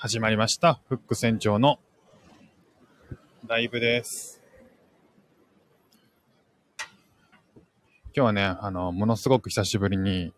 [0.00, 0.78] 始まりました。
[0.88, 1.80] フック船長の
[3.48, 4.40] ライブです。
[6.78, 6.88] 今
[8.14, 10.32] 日はね、あの、ものすごく久しぶりに、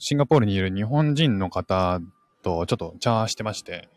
[0.00, 2.00] シンガポールにいる日本人の方
[2.42, 3.88] とちょっとチャーしてまして、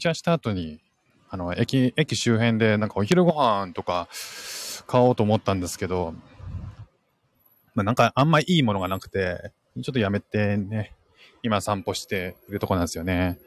[0.00, 0.80] チャーした後に、
[1.28, 4.08] あの、駅、駅周辺でなんかお昼ご飯とか
[4.86, 6.14] 買おうと思ったんですけど、
[7.74, 10.94] まあ、なんかあんまいいものがなくて、ちょっとやめてね、
[11.42, 13.38] 今散歩しているとこなんですよね。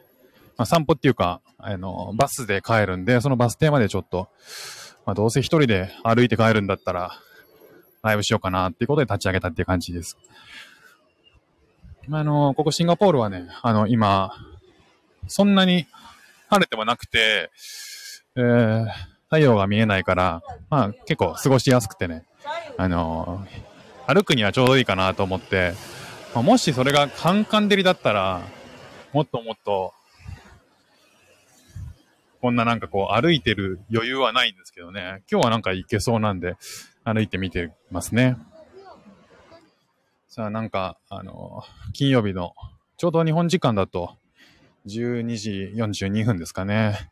[0.57, 4.29] まあ、散歩っていうか、あの、バスで帰るんで、そのバス停までちょっと、
[5.05, 7.19] まあ、どうせ一人で歩いて帰るんだったら、
[8.01, 10.17] ライブしようかなっていうことで立ち上げたっていう感じです。
[12.11, 14.31] あの、ここシンガポールはね、あの、今、
[15.27, 15.87] そんなに
[16.49, 17.49] 晴れてもなくて、
[18.35, 18.85] えー、
[19.25, 22.25] 太陽が見えないから、まあ結構過ごしやすくてね、
[22.77, 23.45] あの、
[24.07, 25.73] 歩くにはちょうどいいかなと思って、
[26.35, 28.41] まあ、もしそれがカンカン照りだったら、
[29.13, 29.93] もっともっと、
[32.46, 35.24] こんななんかこう歩いてる余裕はないんですけどね。
[35.32, 36.57] 今日はなんか行けそうなんで、
[37.04, 38.37] 歩いてみてますね。
[40.27, 42.54] さあなんか、あの、金曜日の、
[42.98, 44.15] ちょうど日本時間だと、
[44.85, 47.10] 12時42分ですかね。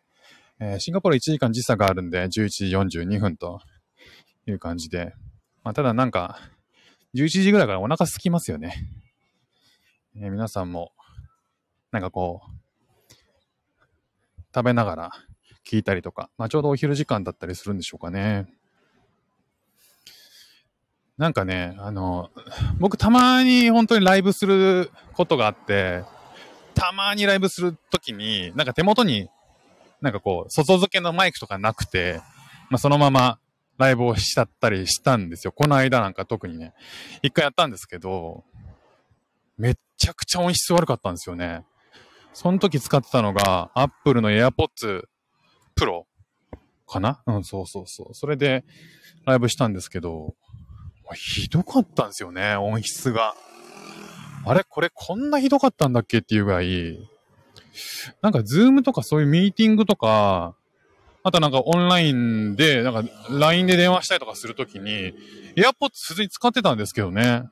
[0.60, 2.66] えーシンガポール1時間時差があるんで、11時
[3.02, 3.60] 42分と
[4.46, 5.16] いう感じで。
[5.64, 6.38] まあ、ただなんか、
[7.16, 8.76] 11時ぐらいからお腹空きますよね。
[10.16, 10.92] えー皆さんも、
[11.92, 12.63] なんかこう、
[14.54, 15.12] 食べながら
[15.66, 18.48] 聞いたりとか、まあ、ちょうどお昼時間だったりするんでしょうかね。
[21.18, 22.32] なんかね、あの、
[22.80, 26.04] 僕たまに本当にライブすることがあって、
[26.74, 29.30] たまにライブするときに、なんか手元に、
[30.02, 32.20] なんかこう、外付けのマイクとかなくて、
[32.70, 33.40] まあ、そのまま
[33.78, 35.52] ライブをしちゃったりしたんですよ。
[35.52, 36.74] この間なんか特にね、
[37.22, 38.44] 一回やったんですけど、
[39.58, 41.64] めっちゃくちゃ音質悪かったんですよね。
[42.34, 45.04] その時使ってたのが、Apple の AirPods
[45.76, 46.04] Pro
[46.88, 47.22] かな？
[47.26, 48.14] うん、そうそうそう。
[48.14, 48.66] それで
[49.26, 50.36] ライブしたんですけど、
[51.16, 53.36] ひどかったんですよね、音質が。
[54.46, 54.64] あれ？
[54.64, 57.00] これこんなひどかったんだっけっていうぐらい、
[58.22, 60.56] なんか、ズームとかそういうミーティングとか、
[61.24, 65.14] あとなんかオンラインで、なんか LINE で電話したりとかするときに、
[65.56, 67.44] AirPods 普通に使ってたんですけどね。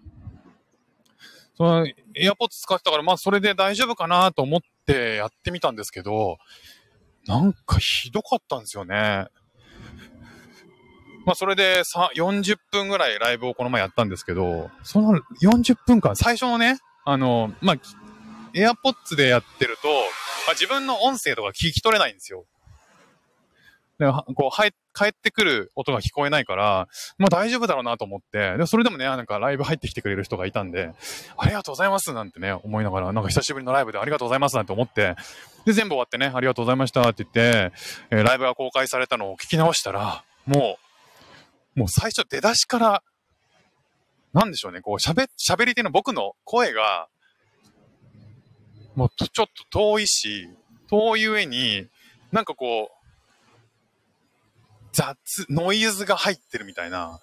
[1.55, 6.37] その AirPods 使ってたから、まあそれで大丈夫かなと思ってやってみたんですけど、
[7.27, 9.27] なんかひどかったんですよね。
[11.25, 11.81] まあそれで
[12.15, 17.77] 40分ぐらいライブをこの前やったんですけど、その40分間、最初のね、あの、まあ、
[18.53, 19.93] AirPods でやってると、ま
[20.49, 22.45] あ、自分の音声とか聞き取れないんですよ。
[24.01, 26.87] で、こう、はい、帰ってくる音が聞こえないから、
[27.19, 30.91] まあ大丈夫だろうなと思って、で、それでもね、なんかライブ入ってきてくれる人がいたんで、
[31.37, 35.15] ありがとうございますなんてね、思いながら、なんか久しぶりのライブでありがとうございますなんて思って、
[35.65, 37.71] で、全部終わってね、ありがとうございましたって言って、
[38.09, 40.79] えライブが公開されたのを聞き直したら、も
[41.75, 43.03] う、もう最初出だしから、
[44.33, 47.07] なんでしょうね、こう喋、喋り手の僕の声が、
[48.95, 50.49] もうちょっと遠いし、
[50.89, 51.87] 遠い上に、
[52.31, 53.00] なんかこう、
[54.91, 57.19] 雑、ノイズが入ってるみたいな。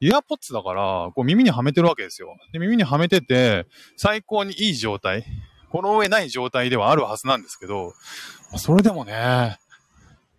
[0.00, 2.36] イヤポッツだから、こう耳にはめてるわけですよ。
[2.52, 5.24] で、耳にはめてて、最高にいい状態。
[5.70, 7.94] この上ない状態ではあるはずなんですけど、
[8.50, 9.58] まあそれでもね、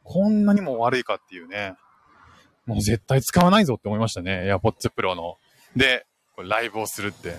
[0.04, 1.76] こんなにも悪いかっていうね、
[2.66, 4.44] もう絶対使わないぞって思いましたね。
[4.54, 5.38] AirPods Pro の。
[5.76, 6.06] で、
[6.38, 7.36] ライブをするって。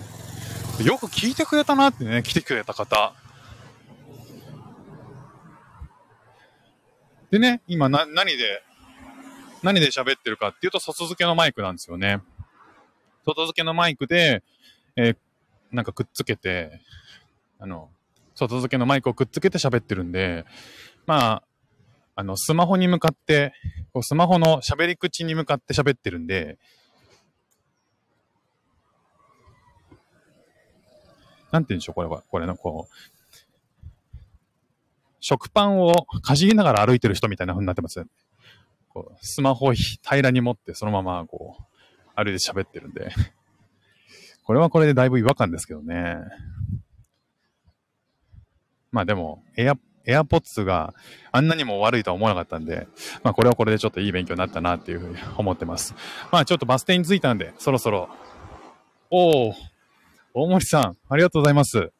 [0.83, 3.13] よく聞いてくれたなってね、来てくれた方。
[7.31, 8.63] でね、今な、何で、
[9.61, 12.21] 何で喋ってるかっていうと、外付けのマイクなんですよね。
[13.25, 14.43] 外付けのマイクで、
[14.95, 15.17] えー
[15.71, 16.81] なんかくっつけて、
[17.59, 17.89] あの、
[18.35, 20.45] 外付けのマイクをくっつけて喋ってるんで、
[21.05, 21.43] まあ、
[22.15, 23.53] あの、スマホに向かって、
[23.93, 26.57] こうスマホの喋り口に向かって喋ってるんで、
[31.51, 32.23] なんて言うんでしょう、これは。
[32.29, 33.18] これの、こう、
[35.29, 35.93] 食パンを
[36.23, 38.03] かじりながら歩いてる人みたいな風になってます。
[38.87, 41.63] こうスマホを平らに持って、そのまま、こう、
[42.15, 43.11] 歩いて喋ってるんで。
[44.43, 46.17] これはこれでだいぶ違和感ですけどね。
[48.91, 49.75] まあでも、エア、
[50.07, 50.95] エアポッツが
[51.31, 52.87] あんなにも悪いとは思わなかったんで、
[53.23, 55.93] まあこれはこれでちょっといい勉強になったなっていうふうに思ってます。
[56.31, 58.09] まあちょっとバス停に着いたんで、そろそろ。
[59.11, 59.53] おお
[60.33, 61.91] 大森さん、ありがとうございます。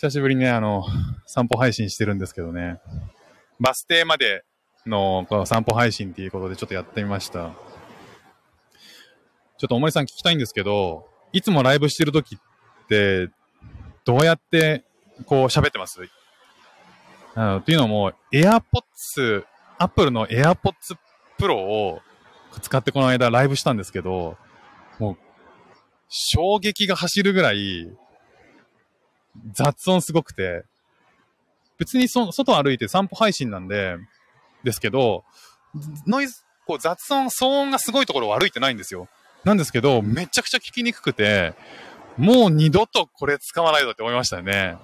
[0.00, 0.84] 久しぶりにね、あの、
[1.26, 2.78] 散歩配信してるんですけどね。
[3.58, 4.44] バス停まで
[4.86, 7.50] のこの散歩配信っていうことでちょっとやってみました。
[9.58, 13.28] ちょっと大森さん聞きたいんですけど、いつもライブしてる時って、
[14.04, 14.84] どうやって
[15.26, 16.00] こう喋ってます？
[17.34, 19.42] あの、っていうのも、AirPods、
[19.78, 20.96] Apple の AirPods
[21.40, 22.02] Pro を
[22.62, 24.36] 使ってこの間ライブしたんですけど、
[25.00, 25.16] もう、
[26.08, 27.90] 衝撃が走るぐらい、
[29.52, 30.64] 雑音すごくて、
[31.78, 33.96] 別にそ外歩いて散歩配信なんで、
[34.64, 35.24] ですけど、
[36.06, 39.08] ノイズ、こう雑音、騒音がすごいところを歩いてないんですよ。
[39.44, 41.54] なんですけど、めちゃくちゃ聞きにくくて、
[42.16, 44.76] もう二度とこれ使わないぞって思いましたよね。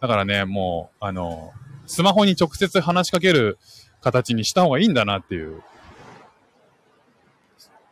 [0.00, 1.52] だからね、もう、あの、
[1.86, 3.58] スマホに直接話しかける
[4.00, 5.62] 形にした方がいいんだなっていう。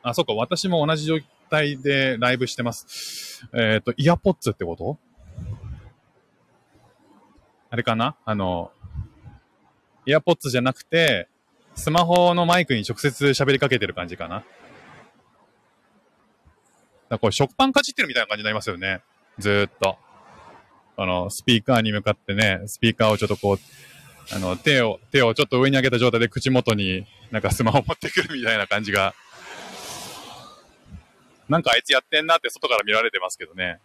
[0.02, 1.18] あ、そっか、私も同じ状
[1.50, 3.48] 態でライブしてます。
[3.52, 4.98] えっ、ー、と、イヤポッツってこと？
[7.72, 8.16] あれかな？
[8.26, 8.70] あの、
[10.04, 11.26] イヤポッツじゃなくて、
[11.74, 14.44] スマホのマイクに直接喋りかけてる感じかな。
[17.08, 19.00] だこれ食パンかじってるみたいな感じになりますよね。
[19.38, 19.96] ずーっと。
[20.98, 23.58] あの、スピーカーに向かってね、スピーカーをちょっとこう、
[24.34, 29.14] あの、手を、手をちょっと上に上げた状態で口元になんかスマホ持ってくるみたいな感じが、
[31.48, 33.78] なんかあいつやってんなって外から見られてますけどね。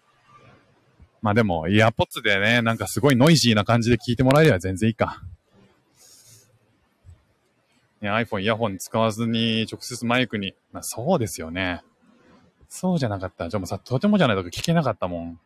[1.28, 5.22] まあでも、イヤーポッツでね、なんかすごいノイジーな感じで聞いてもらえれば全然いいか。
[8.00, 10.56] ね、iPhone イヤホン使わずに直接マイクに。
[10.72, 11.84] まあそうですよね。
[12.70, 13.50] そうじゃなかった。
[13.50, 15.40] じゃもうさ、とてもじゃないと聞けなかったもん。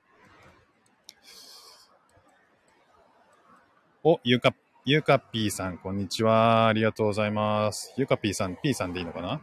[4.04, 4.54] お、ゆか、
[4.86, 6.68] ゆかぴーさん、こんにちは。
[6.68, 7.92] ありがとうございます。
[7.98, 9.42] ゆかぴーさん、P さんでいいのかな？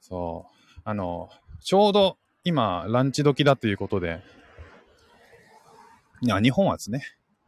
[0.00, 0.80] そう。
[0.84, 1.30] あの、
[1.60, 4.22] ちょうど今、ランチ時だということで、
[6.22, 7.02] いや、日本はですね。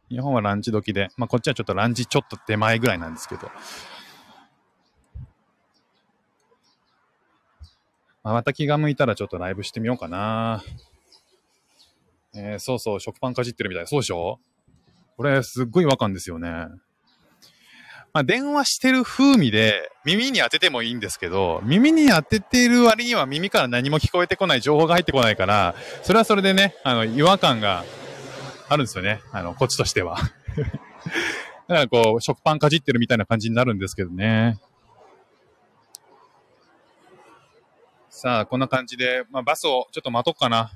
[0.09, 3.49] 日本はランチ時で、まあ、こっちはちょっとランチちょっと手前ぐらいなんですけど、
[8.23, 10.63] また気が向いたらちょっとライブしてみようかな。
[12.35, 13.87] えー、そうそう、食パンかじってるみたい。
[13.87, 14.39] そうでしょ？
[15.17, 16.67] これ、すっごい違和感ですよね。
[18.13, 25.73] まあ、電話してる風味で耳に当ててもいいんですけど、耳に当てている割には耳から何も聞こえてこない、情報が入ってこないから、
[26.03, 27.83] それはそれでね、あの、違和感が
[28.69, 29.21] あるんですよね。
[29.31, 30.17] あの、こっちとしては。
[31.67, 34.59] だからこう、食パンかじってるみたいな感じになるんですけどね。
[38.11, 40.71] さあ、こんな感じで、まあ、バスをちょっと待とうかな。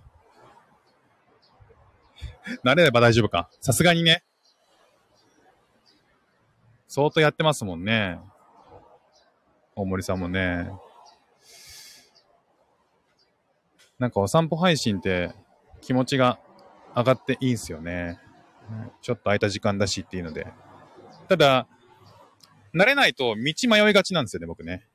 [2.65, 3.47] 慣れれば大丈夫か。
[3.61, 4.23] さすがにね。
[6.87, 8.19] 相当やってますもんね。
[9.75, 10.69] 大森さんもね。
[13.99, 15.33] なんかお散歩配信って
[15.81, 16.39] 気持ちが
[16.95, 18.19] 上がっていいんすよね。
[19.01, 20.47] ちょっと空いた時間だしっていうので。
[21.27, 21.67] ただ、
[22.73, 24.87] 慣れないと道迷いがちなんですよね、僕ね。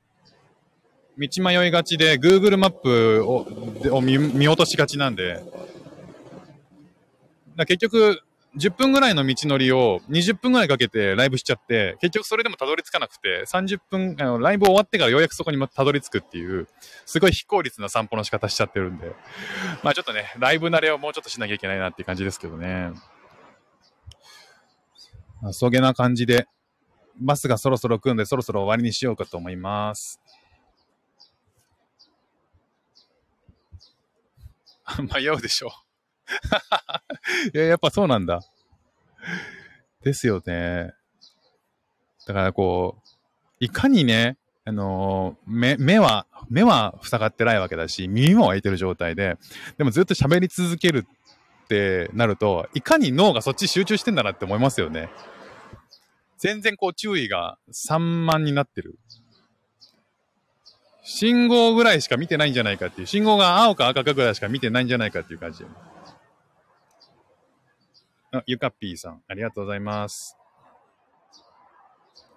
[1.18, 3.46] 道迷いがちで、Google マップを
[3.96, 5.42] を見見落としがちなんで、
[7.56, 8.22] だ結局、
[8.56, 16.68] 10分ぐらいの道のりを20分ぐらいかけてライブしちゃって、結局それでもたどり着かなくて、30分、あのライブ終わってからようやくそこにたどり着くっていう、
[17.06, 19.12] すごい非効率な散歩の仕方しちゃってるんで、
[19.82, 22.90] まあちょっとね、ライブ慣れをもうちょっとしなきゃいけないなっていう感じですけどね。
[25.40, 26.46] まあ、そげな感じで、
[27.20, 30.20] バスがそろそろ来るんで、そろそろ終わりにしようかと思います。
[35.14, 35.70] 迷うでしょう。
[37.54, 38.40] いや、やっぱそうなんだ。
[40.02, 40.92] ですよね。
[42.26, 43.08] だからこう、
[43.60, 49.36] いかにね、あのー、目、目は、目は塞がってないわけだし、耳も開いてる状態で、
[49.76, 51.06] でもずっと喋り続ける
[51.64, 55.10] ってなると、いかに脳がそっち集中してんだなって思いますよね。
[56.38, 58.98] 全然こう注意が散漫になってる。
[61.04, 65.64] 信号ぐらいしか見てないんじゃないかっていう、信号が青か赤かぐらいしか見てないんじゃないかっていう感じ。
[68.34, 70.38] あ、ゆかっぴーさん、ありがとうございます。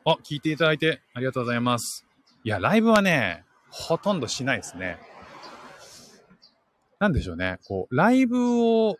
[0.03, 2.05] あ、聞いていただいてありがとうございます。
[2.43, 4.99] いや、ライブはね、ほとんどしないですね。
[6.99, 7.59] なんでしょうね。
[7.65, 8.97] こう、ライブを、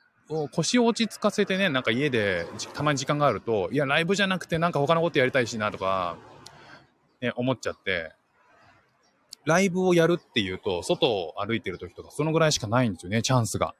[0.53, 6.15] 腰を落ち着かせてね、なんか家でたまに時間があると、いや、ライブじゃなくてなんか他のことやりたいしなとか、
[7.19, 8.13] ね、思っちゃって、
[9.43, 13.75] ライブをやるっていうと、外を歩いてる時とか、そのぐらいしかないんですよね、チャンスが。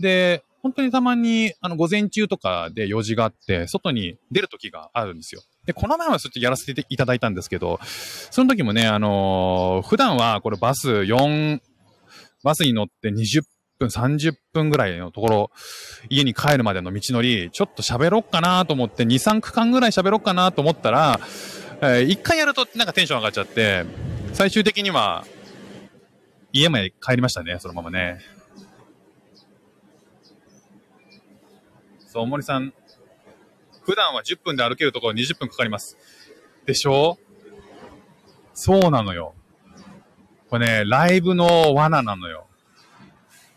[0.00, 5.42] で、本当にたまに、あの、午前中とかで用事があって、外に出る時があるんですよ。
[5.66, 11.60] で、この前はちょっとやらせていただいたんですけど、その時もね、あのー、普段はこれバス4、
[12.44, 13.42] バスに乗って20
[13.78, 15.50] 分、30分ぐらいのところ、
[16.08, 21.20] 家に帰るまでの道のり、ちょっと喋ろっかなと思って、2、3区間ぐらい喋ろっかなと思ったら、
[21.80, 23.84] えー、1回やるとなんかテンション上がっちゃって、
[24.32, 25.24] 最終的には、
[26.52, 28.20] 家まで帰りましたね、そのままね。
[32.12, 32.74] そう、森さん、
[33.84, 35.96] 普段は10分で歩けるところ20分かかります。
[36.66, 37.16] でしょ？
[38.52, 39.34] そうなのよ。
[40.50, 42.48] これね、ライブの罠なのよ。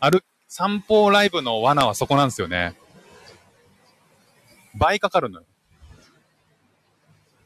[0.00, 2.74] 歩、散歩ライブの罠はそこなんですよね。
[4.74, 5.46] 倍かかるのよ。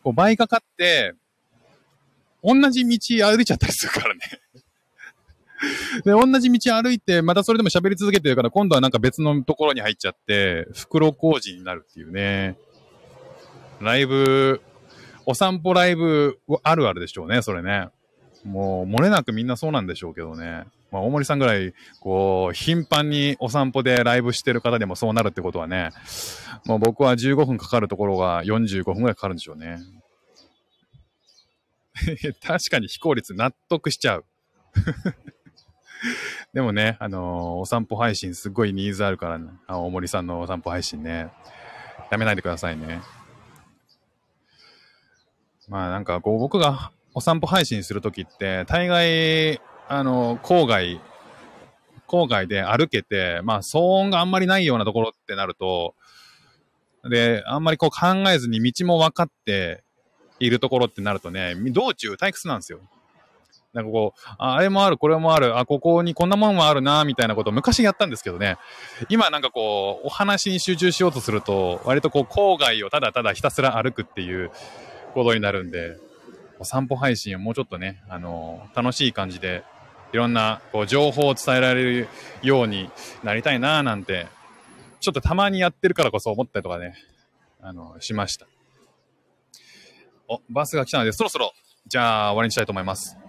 [0.04, 1.14] こう倍かかって、
[2.44, 4.20] 同じ道歩いちゃったりするからね。
[6.04, 12.56] で、同じ道歩いて、またそれでも喋り続けてるから、今度はなんか別のところに入っちゃって、袋工事になるっていうね。
[13.80, 14.60] ライブ、
[15.26, 17.88] お散歩ライブあるあるでしょうね、それね。
[18.44, 20.64] もう、漏れなくみんなそうなんでしょうけどね。
[20.90, 25.90] まあ、大森さんぐらい、こう、頻繁にお散歩でライブしてる方でもそうなるってことはね、
[26.64, 29.78] もう僕は15分かかるところが45分ぐらいかかるんでしょうね。
[32.42, 34.24] 確かに非効率納得しちゃう。
[36.52, 41.30] でもね、あのー、お散歩配信すごいニーズあるから、ね、大森さんのお散歩配信ね。
[42.10, 43.00] やめないでくださいね。
[45.68, 51.00] まあなんかこう僕がお散歩配信するときって、大概、あの、郊外、
[52.06, 55.94] 郊外で歩けて、まあ騒音があんまりないようなところってなると、
[57.04, 59.82] で、あんまりこう考えずに道も分かって
[60.38, 62.80] いるところってなるとね、道中退屈なんですよ。
[63.72, 68.56] なんかこう、ああれもある、これもある、あ、ここにこんなもんもあるな、みたいなことを昔やったんですけどね、
[69.08, 74.50] 今なんかこう、お話に集中しようとすると、割とこう、郊外をただただひたすら歩くっていう
[75.14, 75.98] ことになるんで、
[76.58, 79.64] お散歩配信をもうちょっとね、あのー、楽しい感じで、
[80.12, 82.08] いろんなこう情報を伝えられる
[82.42, 82.90] ように
[83.22, 84.26] なりたいななんて、
[85.00, 86.94] ちょっとたまにやってるからこそ思ったりとかね、
[87.62, 88.46] あのー、しました。
[90.28, 91.52] お、バスが来たので、そろそろ、
[91.86, 93.19] じゃあ終わりにしたいと思います。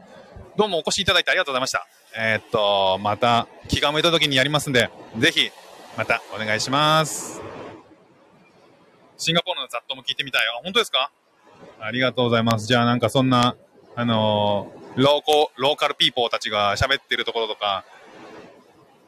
[0.57, 1.87] どうもお越しいただいてありがとうございました。
[2.17, 5.49] えー、っと、また気が向いた時にやりますんで、ぜひ、
[5.97, 7.41] またお願いします。
[9.17, 10.41] シンガポールの雑踏も聞いてみたい。
[10.47, 11.09] あ、本当ですか？
[11.79, 12.67] ありがとうございます。
[12.67, 13.55] じゃあなんかそんな、
[13.95, 17.85] あのー、ローコ、ローカルピーポーたちが喋ってるところとか、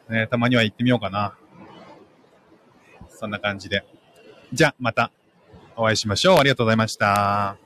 [0.10, 1.36] ね、たまには行ってみようかな。
[3.10, 3.84] そんな感じで。
[4.54, 5.12] じゃあまた
[5.76, 6.38] お会いしましょう。
[6.38, 7.58] ありがとうございました。